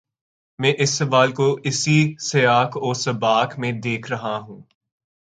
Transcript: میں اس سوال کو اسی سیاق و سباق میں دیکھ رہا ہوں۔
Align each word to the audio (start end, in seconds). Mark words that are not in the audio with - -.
میں 0.59 0.73
اس 0.77 0.89
سوال 0.89 1.31
کو 1.31 1.59
اسی 1.63 2.15
سیاق 2.19 2.77
و 2.77 2.93
سباق 2.93 3.59
میں 3.59 3.71
دیکھ 3.71 4.11
رہا 4.11 4.37
ہوں۔ 4.37 4.61